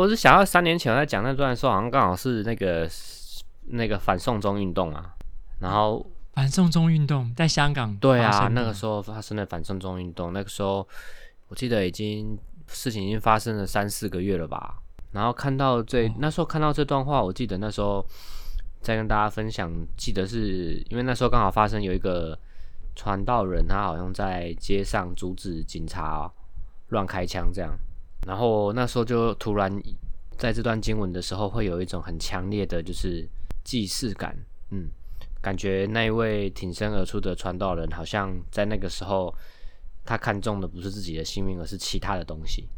[0.00, 2.88] 我是想要三年前我在讲那段的时候，好像刚好是那个
[3.66, 5.14] 那个反送中运动啊，
[5.58, 10.88] 然后反送中运动在香港，对啊，那个时候发生的反送中运动，那个时候
[11.48, 14.78] 我记得已经事情已经发生了三四个月了吧，
[15.12, 18.02] 然后看到这、哦、那时候看到这段话，我记得那时候
[18.80, 22.38] 在跟大家分享，记得是因为那时候刚好发生有一个
[22.96, 26.32] 传道人，他好像在街上阻止警察
[26.88, 27.78] 乱开枪这样。
[28.26, 29.82] 然后那时候就突然
[30.36, 33.26] 在这段经文的时候，会有一种很强烈的，就是
[33.64, 34.36] 既视感，
[34.70, 34.88] 嗯，
[35.40, 39.34] 感觉那一位挺身而出的传道人，好像在那个时候，
[40.04, 42.68] 他看中的不是自己的性命，而是其他的东西。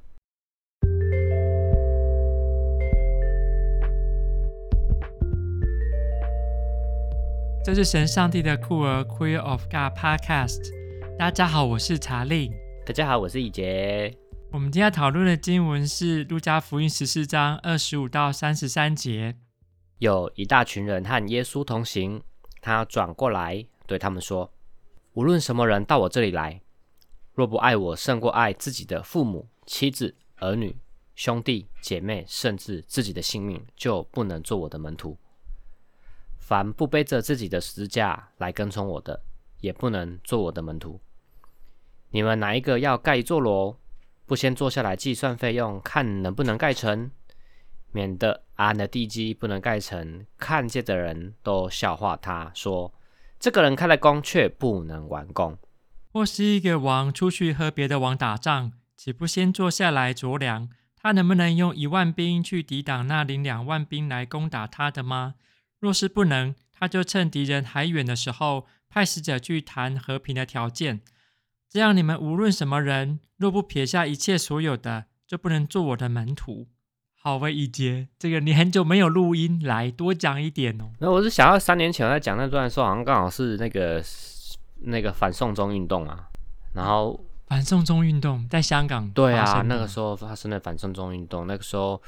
[7.64, 10.72] 这是神上帝的酷儿 Queer of God Podcast。
[11.18, 12.52] 大家好，我是查令。
[12.86, 14.21] 大家好，我是以杰。
[14.52, 19.34] 我们今天要讨论的经文是《路加福音》十四章二十五到三十三节。
[19.96, 22.22] 有一大群人和耶稣同行，
[22.60, 24.52] 他转过来对他们说
[25.14, 26.60] ：“无论什么人到我这里来，
[27.32, 30.76] 若不爱我胜过爱自己的父母、妻子、儿女、
[31.14, 35.16] 兄弟姐妹，甚至自己的性命，就不能做我的门徒。
[36.36, 39.22] 凡不背着自己的十字架来跟从我的，
[39.60, 41.00] 也不能做我的门徒。
[42.10, 43.78] 你们哪一个要盖一座楼？”
[44.26, 47.10] 不先坐下来计算费用，看能不能盖成，
[47.92, 52.94] 免得安的地基不能盖成，看见的人都笑话他说
[53.38, 55.58] ：“这个人开了工却不能完工。”
[56.12, 65.34] 或是一个王出去和别的王打仗，岂不先坐下来酌量，他能不能用一万兵去抵挡那领两万兵来攻打他的吗？
[65.80, 71.00] 若是不能，他就趁敌人还远的时候，派使者去谈和平的条件。
[71.72, 76.66] 这样，你们无论什么人，若不撇下一切所有的，就不能做我的门徒。
[77.14, 80.90] 好，为一杰，这个你很久没有录音，来多讲一点哦。
[80.98, 84.04] 那我是想要三年前我在讲那段的时候，好像刚好是那个
[84.80, 86.28] 那个反送中运动啊。
[86.74, 91.98] 然后反送中运动在香港，对啊，那个时候发生的反送中运动，那个时候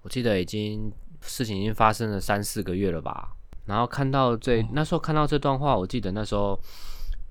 [0.00, 0.90] 我记得已经
[1.20, 3.32] 事情已经发生了三四个月了吧。
[3.66, 6.58] 然后看到这、哦、那时候看到这段话，我记得那时候。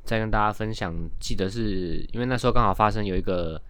[0.04, 3.62] 再跟大家分享，记得是因为那时候刚好发生有一个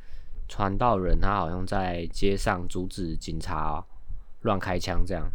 [0.48, 3.84] 传道人，他好像在街上阻止警察
[4.42, 5.30] 乱开枪这样，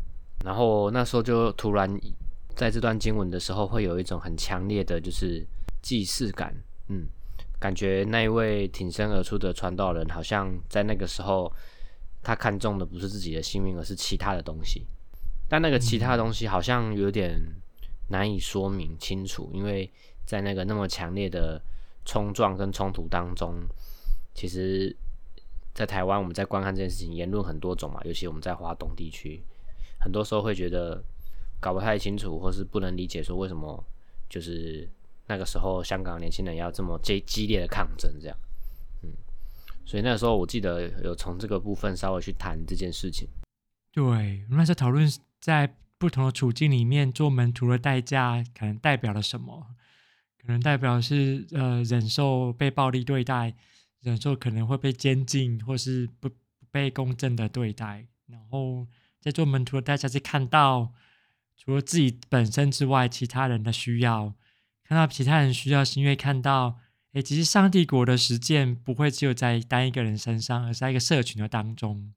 [0.45, 1.89] 然后那时候就突然
[2.55, 5.47] 在这段经文的时候，会有一种很强烈的，就是
[5.81, 6.55] 既视感，
[6.89, 7.07] 嗯，
[7.61, 11.53] 感觉那一位挺身而出的传道人，好像在那个时候
[12.23, 14.87] 他看中的不是自己的性命，而是其他的东西，
[15.49, 17.41] 但那个其他的东西好像有点
[18.09, 19.91] 难以说明清楚，因为。
[20.27, 21.63] 在那个那么强烈的
[22.05, 23.65] 冲撞跟冲突当中，
[24.35, 24.93] 其实，
[25.73, 29.41] 在台湾我们在观看这件事情，言论很多种嘛，尤其我们在华东地区，
[30.01, 31.01] 很多时候会觉得
[31.61, 33.85] 搞不太清楚，或是不能理解，说为什么
[34.29, 34.91] 就是
[35.29, 38.37] 那个时候香港年轻人要这么激激烈的抗争，这样，
[39.05, 39.13] 嗯，
[39.85, 43.29] 所以那时候我记得有从这个部分稍微去谈这件事情。
[43.93, 45.09] 对，那时候讨论
[45.41, 49.69] 在不同的处境里面做门徒的代价，可能代表了什么。
[50.39, 53.55] 可能代表是呃忍受被暴力对待，
[54.01, 58.07] 忍受可能会被监禁，或是不不被公正的对待。
[58.27, 58.87] 然后
[59.21, 60.93] 在做门徒的代价是看到
[61.57, 64.35] 除了自己本身之外，其他人的需要，
[64.85, 66.79] 看到其他人需要，是因为看到，
[67.15, 72.13] 诶，其实上帝国的实践不会只有在单一个人身上，而是在一个社群的当中。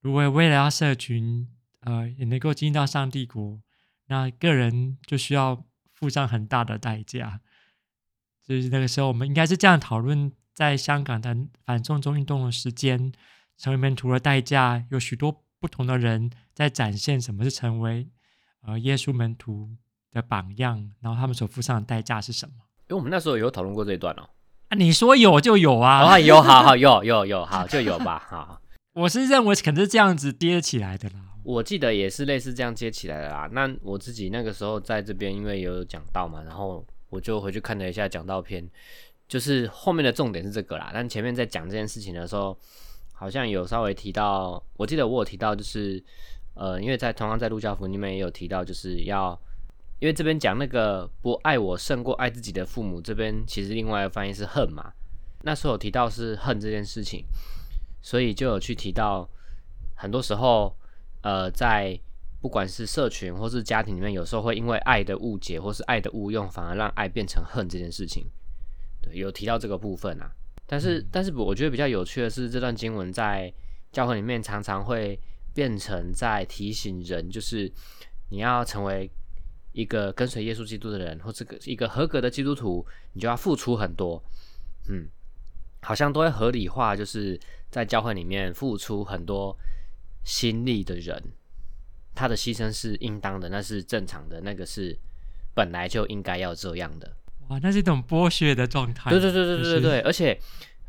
[0.00, 1.46] 如果为了要社群，
[1.80, 3.60] 呃，也能够进到上帝国，
[4.06, 7.40] 那个人就需要付上很大的代价。
[8.46, 13.12] 就是那个时候，我们应该是这样讨论：在香港的反送中运动的时间，
[13.56, 18.08] 成为门徒的代价，有许多不同的人在展现什么是成为
[18.62, 19.70] 呃耶稣门徒
[20.10, 22.54] 的榜样，然后他们所付上的代价是什么？
[22.88, 24.28] 因为我们那时候有讨论过这一段哦。
[24.68, 28.60] 啊，你说有就有啊，哦、有好好有有有好就有吧，好。
[28.94, 31.29] 我是认为可能是这样子跌起来的啦。
[31.44, 33.48] 我记得也是类似这样接起来的啦。
[33.52, 36.84] 那我自己那个时候在这边，因为有讲到嘛，然后。
[37.10, 38.64] 我就回去看了一下讲道片，
[39.26, 40.92] 就是后面的重点是这个啦。
[40.94, 42.56] 但前面在讲这件事情的时候，
[43.12, 46.00] 好像有稍微提到，我记得我有提到，就是
[46.54, 49.36] 呃，因为在同样在路加福里面也有提到，就是要
[49.98, 54.92] 因为这边讲那个不爱我胜过爱自己的父母，这边其实另外一个翻译是恨嘛。
[55.42, 57.24] 那时候有提到是恨这件事情，
[58.00, 59.28] 所以就有去提到，
[59.96, 60.72] 很多时候
[61.22, 62.00] 呃在。
[62.42, 68.26] 不管是社群或是家庭里面，有时候会因为爱的误解或是爱的误用，反而让爱变成恨这件事情。
[69.02, 70.32] 对，有提到这个部分啊。
[70.66, 73.52] 但是，但是我觉得比较有趣的是，这段经文在
[73.92, 75.20] 教会里面常常会
[75.52, 77.70] 变成在提醒人，就是
[78.30, 79.10] 你要成为
[79.72, 82.82] 一个跟随耶稣基督的人，或这个一个合格的基督徒，
[83.12, 84.18] 你就要付出很多。
[84.88, 85.06] 嗯，
[85.82, 87.38] 好像都会合理化，就是
[87.68, 89.54] 在教会里面付出很多
[90.24, 91.22] 心力的人，
[92.14, 94.98] 他的牺牲是应当的，那是正常的，那个是
[95.54, 97.16] 本来就应该要这样的。
[97.48, 99.10] 哇，那是一种剥削的状态。
[99.10, 100.40] 对对对对对对对，而且。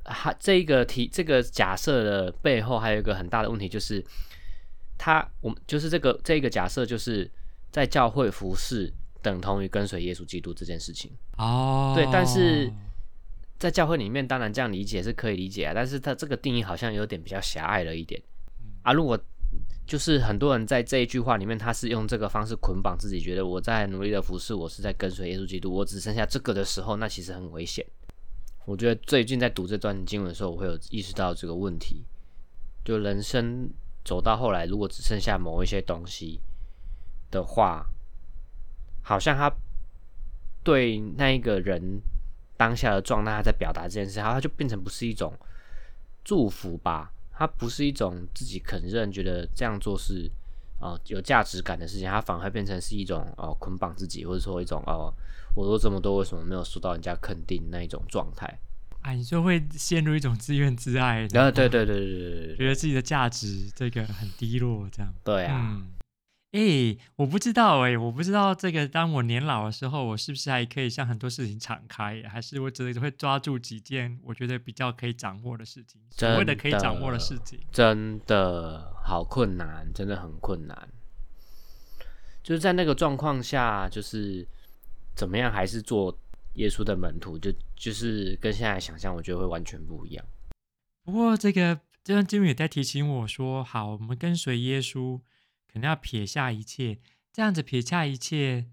[0.03, 4.03] 他这个题这个假设的背后还有一个很大的问题，就是
[4.97, 7.29] 他我们就是这个这个假设，就是
[7.69, 8.91] 在教会服侍
[9.21, 11.11] 等同于跟随耶稣基督这件事情。
[11.37, 12.73] 哦，对，但是
[13.59, 18.19] 在教会里面，当然这样理解是可以理解啊，但是他这个定义好像有点比较狭隘了一点
[18.83, 18.93] 啊。
[18.93, 19.19] 如果
[19.85, 27.85] 就是很多人在这一句话里面，他是用这个方式捆绑自己，觉得我在努力的服侍，我是在跟随耶稣基督，我只剩下这个的时候，那其实很危险。
[28.65, 32.05] 我觉得最近在读这段经文的时候，我会有意识到这个问题。
[32.85, 33.69] 就人生
[34.05, 36.39] 走到后来，如果只剩下某一些东西
[37.29, 37.85] 的话，
[39.01, 39.51] 好像他
[40.63, 42.01] 对那一个人
[42.55, 45.33] 当下的状态，他在表达这件事，他就变成不是一种
[46.23, 47.11] 祝福吧？
[47.41, 50.29] 他不是一种自己肯认，觉得这样做是
[50.79, 55.09] 哦、呃、有价值感的事情，他反而变成是一种哦、呃、捆绑自己，或者说一种哦。
[55.09, 55.13] 呃
[55.53, 58.47] 我做这么多，为什么没有受到人家肯定那一种状态？
[59.01, 65.13] 啊，你就会陷入一种自怨自艾，然后对对对对对对，觉得自己的价值这个很低落，这样。
[65.25, 65.89] 对啊，嗯，
[66.51, 80.89] 哎、欸，我不知道哎、欸，我不知道这个，当我年老的时候，我是不是还可以向很多事情敞开，还是我只会抓住几件我觉得比较可以掌握的事情，所谓的可以掌握的事情，真的好困难，真的很困难。
[82.43, 84.47] 就是在那个状况下，就是。
[85.13, 85.51] 怎么样？
[85.51, 86.17] 还是做
[86.53, 90.25] 耶稣的门徒，就就是跟现在想象，我觉得会完全不一样。
[91.03, 95.19] 不过，这个这段经文也在提醒我说：好，我们跟随耶稣，
[95.71, 96.99] 可能要撇下一切。
[97.31, 98.67] 这样子撇下一切，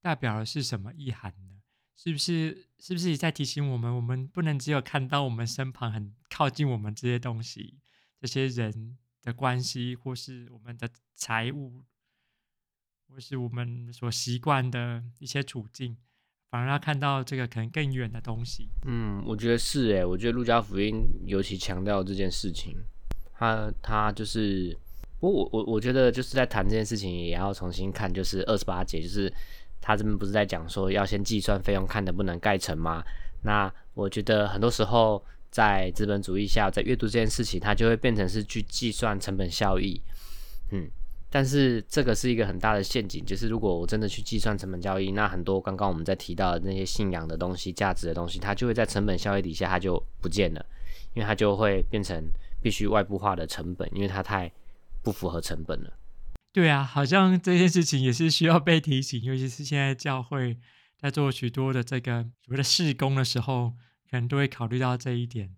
[0.00, 1.62] 代表的是什么意涵呢？
[1.96, 2.68] 是不是？
[2.78, 7.78] 是不是也在提醒我们，我们不能只有看到我们身旁很靠近我们这些东西、
[8.20, 11.84] 这些人的关系，或是我们的财物。
[13.06, 15.96] 或是我们所习惯的一些处境，
[16.50, 18.70] 反而要看到这个可能更远的东西。
[18.86, 22.74] 嗯，我觉得是诶，我觉得路加福音尤其强调这件事情。
[23.32, 24.76] 他他就是，
[25.24, 29.32] 不过我我我觉得就是在谈这件事情，也要重新看，就是二十八节，就是
[29.80, 33.02] 他这边不是在讲说要先计算费用，看能不能盖成吗？
[33.40, 39.98] 那我觉得很多时候在资本主义下，在阅读这件事情，它就会变成是去计算成本效益。
[40.72, 40.90] 嗯。
[41.30, 50.66] 但是这个是一个很大的陷阱，就是如果我真的去计算成本效益，那很多刚刚我们在提到的那些信仰的东西、价值的东西，它就会在成本效益底下，它就不见了，
[51.14, 52.22] 因为它就会变成
[52.60, 54.52] 必须外部化的成本，因为它太
[55.04, 55.92] 不符合成本了。
[56.52, 60.58] 对啊，好像这件事情也是需要被提醒， 尤其是现在教会
[60.98, 63.74] 在做许多的这个所谓的事工的时候，
[64.10, 65.54] 可能都会考虑到这一点。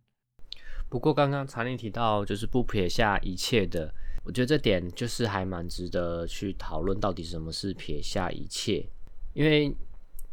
[0.88, 3.94] 不过刚刚查理提到，就是不撇下一切的。
[4.24, 8.84] 我觉得这点就是还蛮值得去讨论，到底什么是撇下一切？
[9.34, 9.72] 因为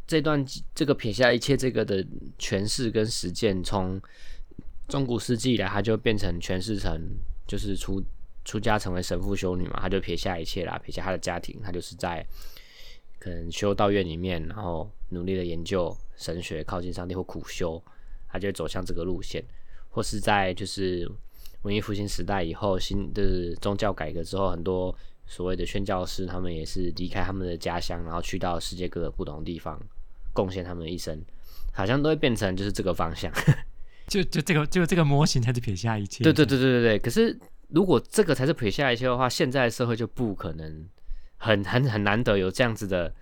[0.06, 0.44] 这段
[0.74, 2.04] 这个撇下一切这个的
[2.38, 4.00] 诠释跟实践，从
[4.88, 7.00] 中古世纪以来，它就变成诠释成
[7.46, 8.02] 就是出
[8.44, 12.24] 出家成为神父修女嘛，他就撇下一切啦，撇下他的家庭，他就是在
[13.18, 17.82] 可能修道院里面，然后努力的研究神学，靠近上帝或苦修，
[18.28, 19.44] 他就走向这个路线，
[19.90, 21.10] 或是在就是。
[21.64, 24.94] 文艺复兴时代以后，新的宗教改革之后，很多
[25.26, 29.80] 所谓的宣教师，他们也是离开他们的家乡，然后去到世界各个不同的地方，
[30.34, 31.18] 贡献他们的一生，
[31.72, 33.32] 好像都会变成就是这个方向。
[34.06, 36.22] 就就这个就这个模型才是撇下一切。
[36.22, 36.98] 对对对对对对。
[36.98, 37.34] 可是
[37.68, 40.88] 如果这个才是撇下一切的话，现在的社会就不可能
[41.36, 43.14] 很 很很难得有这样子的，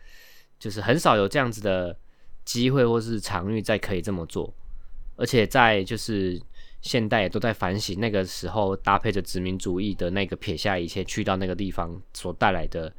[0.59, 1.99] 就是很少有这样子的
[2.45, 4.55] 机会或是场域再可以这么做，
[5.17, 6.41] 而且在就是。
[6.83, 12.93] 现代也都在反省，那个时候搭配着殖民主义的那个撇下一切去到那个地方所带来的，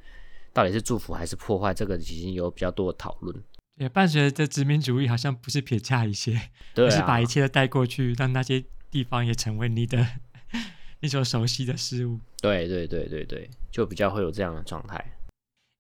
[0.54, 1.74] 到底是祝福还是破坏？
[1.74, 3.44] 这个已经有比较多的讨论。
[3.76, 6.32] 也伴随着殖民主义，好像不是撇下一切，
[6.74, 10.08] 对啊，是把一切都带过去，让那些地方也成为你的
[11.04, 12.18] 你所熟悉的事物。
[12.42, 14.96] 对对对对对，就比较会有这样的状态。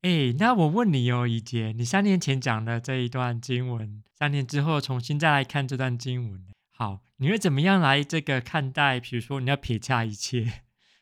[0.01, 6.46] 哎，那我问你哦，怡姐，你三年前讲的这一段经文，三年之后重新再来看这段经文。
[6.75, 9.00] 好，你会怎么样来这个看待？
[9.00, 10.44] 比如说你要撇下一切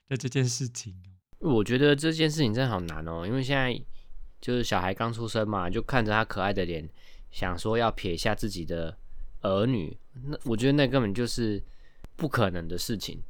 [0.08, 0.94] 的这件事情？
[1.40, 3.74] 我觉得这件事情真的好难哦，因为现在
[4.40, 6.88] 就是小孩刚出生嘛，就看着他可爱的脸，
[7.32, 8.96] 想说要撇下自己的
[9.42, 11.64] 儿女，那我觉得那根本就是
[12.16, 13.24] 不可能的事情。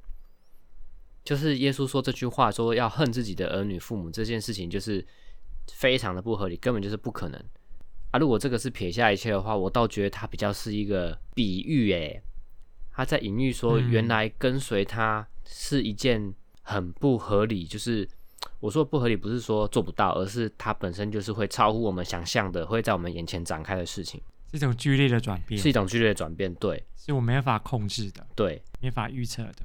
[1.24, 5.06] 就是耶稣说这句话，说要恨自己的儿女父母这件事情，就是
[5.74, 7.40] 非常的不合理，根本就是不可能。
[8.12, 8.20] 啊！
[8.20, 12.22] 如果这个是撇下一切的话，我倒觉得他比较是一个比喻，诶，
[12.92, 18.06] 他在隐喻说，原来跟随他是一件很不合理，就是
[18.60, 29.56] 我说不合理，不是说做不到，而是它本身就是会超乎我们想象的，会在我们眼前展开的事情，是一种剧烈的转变，是一种剧烈的转变，对，是我没法控制的，对，没法预测的。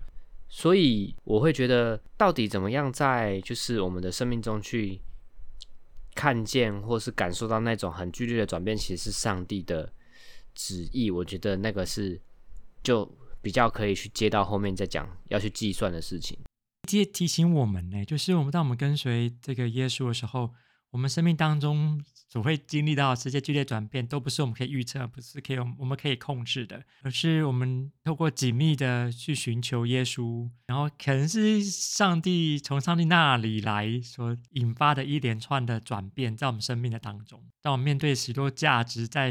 [0.49, 5.01] 所以我会觉得，到底怎么样在就是我们的生命中去
[6.15, 9.93] 看见或是感受到那种很剧烈的转变，其实是上帝的
[10.55, 11.11] 旨意。
[11.11, 12.21] 我觉得那个是
[12.83, 13.11] 就
[13.43, 16.39] 比较可以去接到后面再讲要去计算的事情。
[16.89, 20.51] 提提醒我们呢，就是我们当我们跟随这个耶稣的时候。
[20.97, 37.43] 我们生命当中所会经历到这些剧烈转变，都不是我们可以预测，不是可以我们可以控制的，而是我们透过紧密的去寻求耶稣，然后可能是上帝从上帝那里来所引发的一连串的转变，在我们生命的当中。
[37.61, 39.31] 当我们面对许多价值在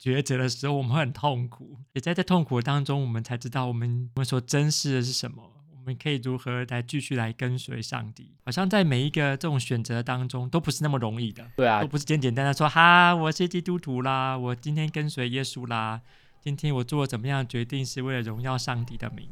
[0.00, 5.53] 抉择的时候，我们会很痛苦，也在这痛苦当中，我们才知道我们我们所珍视的是什么。
[5.84, 8.30] 我们可以如何来继续来跟随上帝？
[8.46, 11.44] 好像在每一个这种选择当中，都不是那么容易的。
[11.54, 16.00] 对啊，都不是简简单单说哈，我是基督徒啦，我今天跟随耶稣啦，
[16.40, 19.28] 今天我做了怎么样决定，是为了荣耀上帝的名。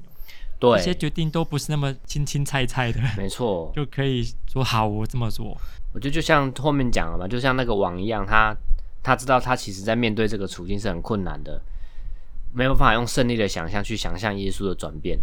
[0.61, 3.01] 对，这些决定都不是那么轻轻菜菜的。
[3.17, 5.59] 没错， 就可以说好，我这么做。
[5.95, 8.55] 我觉得就像后面讲了嘛，就像那个王一样，他
[9.03, 11.63] 他知道他其实在面对这个处境是很困难的，
[12.53, 15.19] 没有办法用胜利的想象去想象耶稣的转变。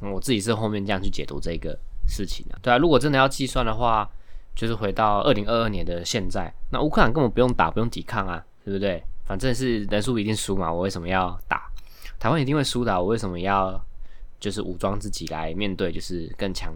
[0.00, 1.76] 我自己是后面这样去解读这个
[2.06, 4.08] 事情啊，对啊，如果真的要计算的话，
[4.54, 9.02] 就是回到二零二二年的现在，那乌克兰根本不用打，不用抵抗啊，对不对？
[9.24, 11.70] 反正是人数一定输嘛，我为什么要打？
[12.18, 13.84] 台湾一定会输的，我为什么要
[14.38, 16.72] 就是武装自己来面对，就是更强、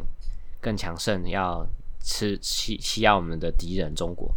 [0.61, 1.67] 更强盛，要
[2.01, 4.35] 吃欺欺压我们的敌人中国？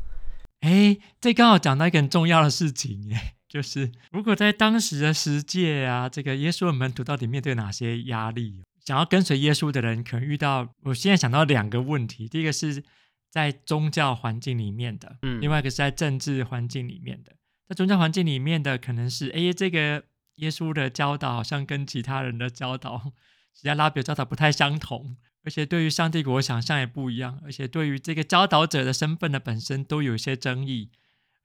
[0.62, 3.32] 哎，这刚好讲到一个很重要的事情，哎。
[3.48, 8.62] 就是，如果在当时的世界啊，这个耶稣的门徒到底面对哪些压力？
[8.86, 12.30] 想要跟随耶稣的人，可能遇到，我现在想到两个问题。
[12.30, 12.84] 第一个是
[13.32, 17.36] 在宗教环境里面的，嗯，另外一个是在政治环境里面的。
[17.68, 20.04] 在宗教环境里面的，可能是，哎，这个
[20.36, 23.12] 耶稣的教导好像跟其他人的教导，
[23.54, 30.92] 其他拉比的教导不太相同，而且对于上帝国想象也不一样，而且对于这个教导者的身份的本身都有一些争议。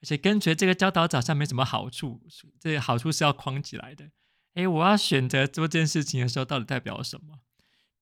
[0.03, 2.23] 而且跟随这个教导者好像没什么好处，
[2.59, 4.07] 这个好处是要框起来的。
[4.55, 7.41] 诶，我要选择做这件事情的时候，到底代表什么？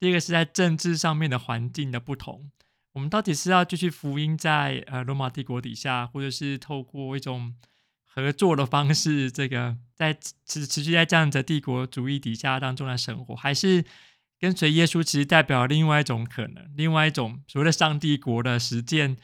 [0.01, 2.51] 第一个是在政治上面的环境的不同，
[2.93, 7.55] 我们到底是要继续福音在呃罗马帝国底下，或者是透过一种
[8.05, 13.85] 合作的方式，这个在持持续在这样的帝国主义底下当中来生活，还是
[14.39, 19.17] 跟随耶稣，其实代表另外一种可能，另外一种所谓的上帝国的实践。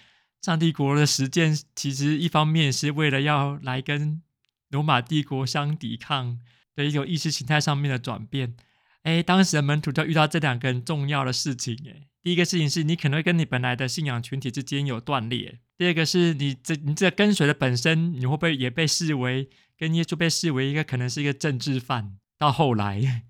[0.43, 4.21] 上帝国的实践，其实一方面是为了要来跟
[4.69, 6.39] 罗马帝国相抵抗
[6.75, 8.57] 的一种意识形态上面的转变。
[9.03, 11.77] 哎，当时的门徒就遇到这两个很重要的事情。
[11.87, 22.17] 哎，第一个事情是你可能会跟你本来的信仰群体之间有断裂；第二个是你这你这跟随的本身，你会不会也被视为跟耶稣被视为一个可能是一个政治犯？
[22.39, 23.25] 到后来，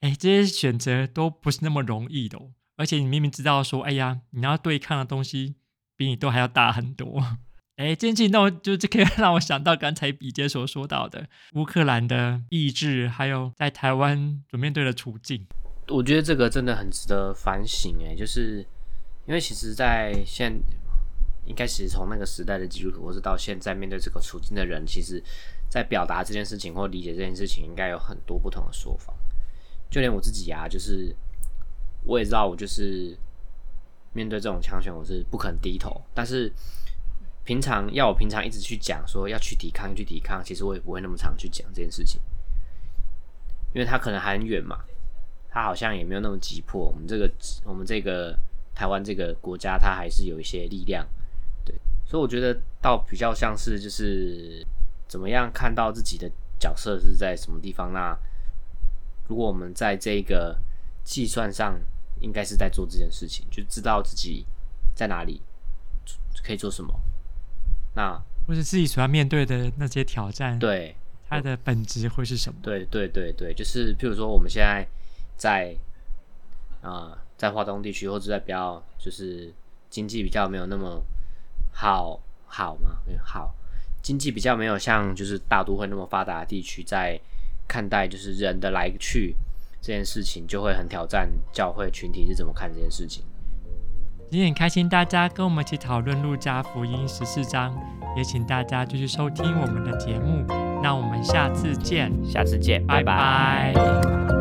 [0.00, 2.52] 哎，这些选择都不是那么容易的哦。
[2.76, 5.56] 而且你明明知道说，哎呀，你要对抗的东西。
[5.98, 7.38] 比你都还要大很多，
[7.78, 15.46] 哎，这件事情让我就这可以 让我想到刚才比杰所说到的乌克兰的意志，还有在台湾所面对的处境。
[15.86, 18.66] 我觉得这个真的很值得反省，哎，就是
[19.26, 20.52] 因为其实，在现
[21.46, 25.22] 应该其实从那个时代的基督徒，或是到现在面对这个处境的人，其实，
[25.70, 29.14] 在表达这件事情或理解这件事情，应该有很多不同的说法。
[29.88, 31.14] 就连我自己啊，就是
[32.04, 33.16] 我也知道，我就是。
[34.14, 36.02] 面对这种枪选，我是不肯低头。
[36.14, 36.50] 但是
[37.48, 42.20] 平常要我平常一直去讲说要去抵抗，去抵抗，其实我也不会那么常去讲这件事情，
[43.72, 44.84] 因为他可能还很远嘛，
[45.48, 46.84] 他好像也没有那么急迫。
[46.84, 47.32] 我们这个
[47.64, 48.38] 我们这个
[48.74, 51.08] 台湾这个国家，它还是有一些力量，
[51.64, 51.74] 对。
[52.04, 54.62] 所以我觉得倒比较像是就是
[55.06, 57.94] 怎么样看到自己的角色是在什么地方。
[57.94, 58.14] 那
[59.26, 60.58] 如果我们在这个
[61.02, 61.80] 计算上。
[62.20, 64.44] 应该是在做这件事情，就知道自己
[64.92, 65.40] 在哪里
[66.42, 66.92] 可以做什么。
[67.98, 70.94] 那或是自己所要面对的那些挑战，对
[71.28, 72.60] 它的本质会是什么？
[72.62, 74.86] 对对对对，就是譬如说我们现在
[75.36, 75.74] 在
[76.80, 79.52] 啊、呃，在华东地区或者在比较就是
[79.90, 81.02] 经济比较没有那么
[81.72, 83.52] 好好嘛，好
[84.00, 87.20] 经济比较没有像就是大都会那么发达的地区，在
[87.66, 89.34] 看待就是人的来去。
[89.80, 93.22] 这件事情，就会很挑战教会群体是怎么看这件事情。
[94.30, 97.74] 也很开心大家跟我们一起讨论路加福音十四章，
[98.16, 100.44] 也请大家继续收听我们的节目。
[100.82, 103.72] 那我们下次见，下次见，拜拜。
[103.74, 104.37] 拜拜。